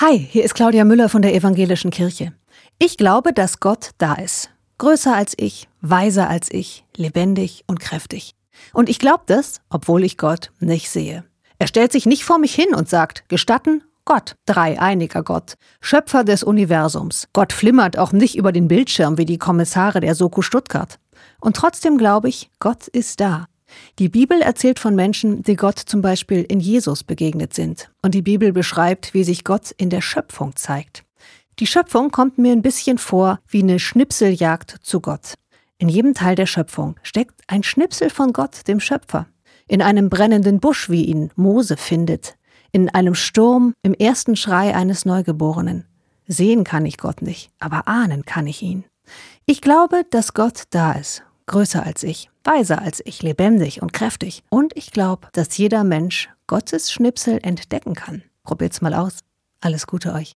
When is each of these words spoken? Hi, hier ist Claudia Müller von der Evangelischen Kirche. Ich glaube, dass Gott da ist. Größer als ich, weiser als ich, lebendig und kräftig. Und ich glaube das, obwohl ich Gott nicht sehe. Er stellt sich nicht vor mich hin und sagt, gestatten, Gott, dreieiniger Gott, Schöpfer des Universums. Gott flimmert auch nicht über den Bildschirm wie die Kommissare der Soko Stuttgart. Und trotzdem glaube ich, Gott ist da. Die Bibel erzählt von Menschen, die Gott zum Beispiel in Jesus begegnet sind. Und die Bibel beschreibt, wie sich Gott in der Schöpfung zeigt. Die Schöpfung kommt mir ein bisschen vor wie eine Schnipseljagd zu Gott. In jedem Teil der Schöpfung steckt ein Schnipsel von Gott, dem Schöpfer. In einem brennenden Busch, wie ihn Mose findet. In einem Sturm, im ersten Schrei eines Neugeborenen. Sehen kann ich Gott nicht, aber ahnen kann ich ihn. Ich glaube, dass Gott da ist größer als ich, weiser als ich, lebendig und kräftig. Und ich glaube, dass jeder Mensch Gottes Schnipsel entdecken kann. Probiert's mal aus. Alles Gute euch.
Hi, 0.00 0.16
hier 0.16 0.44
ist 0.44 0.54
Claudia 0.54 0.84
Müller 0.84 1.08
von 1.08 1.22
der 1.22 1.34
Evangelischen 1.34 1.90
Kirche. 1.90 2.32
Ich 2.78 2.98
glaube, 2.98 3.32
dass 3.32 3.58
Gott 3.58 3.90
da 3.98 4.14
ist. 4.14 4.48
Größer 4.78 5.12
als 5.12 5.34
ich, 5.36 5.68
weiser 5.80 6.30
als 6.30 6.52
ich, 6.52 6.84
lebendig 6.96 7.64
und 7.66 7.80
kräftig. 7.80 8.36
Und 8.72 8.88
ich 8.88 9.00
glaube 9.00 9.24
das, 9.26 9.60
obwohl 9.70 10.04
ich 10.04 10.16
Gott 10.16 10.52
nicht 10.60 10.88
sehe. 10.88 11.24
Er 11.58 11.66
stellt 11.66 11.90
sich 11.90 12.06
nicht 12.06 12.22
vor 12.22 12.38
mich 12.38 12.54
hin 12.54 12.76
und 12.76 12.88
sagt, 12.88 13.28
gestatten, 13.28 13.82
Gott, 14.04 14.36
dreieiniger 14.46 15.24
Gott, 15.24 15.54
Schöpfer 15.80 16.22
des 16.22 16.44
Universums. 16.44 17.26
Gott 17.32 17.52
flimmert 17.52 17.98
auch 17.98 18.12
nicht 18.12 18.36
über 18.36 18.52
den 18.52 18.68
Bildschirm 18.68 19.18
wie 19.18 19.26
die 19.26 19.38
Kommissare 19.38 19.98
der 19.98 20.14
Soko 20.14 20.42
Stuttgart. 20.42 21.00
Und 21.40 21.56
trotzdem 21.56 21.98
glaube 21.98 22.28
ich, 22.28 22.52
Gott 22.60 22.86
ist 22.86 23.18
da. 23.18 23.46
Die 23.98 24.08
Bibel 24.08 24.40
erzählt 24.40 24.78
von 24.78 24.94
Menschen, 24.94 25.42
die 25.42 25.56
Gott 25.56 25.78
zum 25.78 26.00
Beispiel 26.00 26.42
in 26.42 26.60
Jesus 26.60 27.04
begegnet 27.04 27.54
sind. 27.54 27.90
Und 28.02 28.14
die 28.14 28.22
Bibel 28.22 28.52
beschreibt, 28.52 29.14
wie 29.14 29.24
sich 29.24 29.44
Gott 29.44 29.70
in 29.76 29.90
der 29.90 30.00
Schöpfung 30.00 30.56
zeigt. 30.56 31.04
Die 31.58 31.66
Schöpfung 31.66 32.10
kommt 32.10 32.38
mir 32.38 32.52
ein 32.52 32.62
bisschen 32.62 32.98
vor 32.98 33.40
wie 33.48 33.62
eine 33.62 33.78
Schnipseljagd 33.78 34.76
zu 34.82 35.00
Gott. 35.00 35.34
In 35.78 35.88
jedem 35.88 36.14
Teil 36.14 36.34
der 36.34 36.46
Schöpfung 36.46 36.96
steckt 37.02 37.40
ein 37.46 37.62
Schnipsel 37.62 38.10
von 38.10 38.32
Gott, 38.32 38.66
dem 38.68 38.80
Schöpfer. 38.80 39.26
In 39.66 39.82
einem 39.82 40.08
brennenden 40.08 40.60
Busch, 40.60 40.88
wie 40.88 41.04
ihn 41.04 41.30
Mose 41.36 41.76
findet. 41.76 42.36
In 42.72 42.88
einem 42.88 43.14
Sturm, 43.14 43.74
im 43.82 43.94
ersten 43.94 44.36
Schrei 44.36 44.74
eines 44.74 45.04
Neugeborenen. 45.04 45.86
Sehen 46.26 46.64
kann 46.64 46.86
ich 46.86 46.98
Gott 46.98 47.22
nicht, 47.22 47.50
aber 47.58 47.88
ahnen 47.88 48.24
kann 48.24 48.46
ich 48.46 48.62
ihn. 48.62 48.84
Ich 49.46 49.60
glaube, 49.60 50.02
dass 50.10 50.34
Gott 50.34 50.64
da 50.70 50.92
ist 50.92 51.22
größer 51.48 51.84
als 51.84 52.04
ich, 52.04 52.30
weiser 52.44 52.80
als 52.80 53.02
ich, 53.04 53.22
lebendig 53.22 53.82
und 53.82 53.92
kräftig. 53.92 54.44
Und 54.50 54.76
ich 54.76 54.92
glaube, 54.92 55.28
dass 55.32 55.58
jeder 55.58 55.82
Mensch 55.82 56.28
Gottes 56.46 56.92
Schnipsel 56.92 57.40
entdecken 57.42 57.94
kann. 57.94 58.22
Probiert's 58.44 58.80
mal 58.80 58.94
aus. 58.94 59.18
Alles 59.60 59.88
Gute 59.88 60.12
euch. 60.12 60.26